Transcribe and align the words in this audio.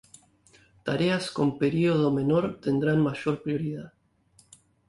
Tareas 0.87 1.29
con 1.29 1.59
periodo 1.59 2.09
menor 2.11 2.59
tendrán 2.59 3.03
mayor 3.03 3.43
prioridad. 3.43 3.93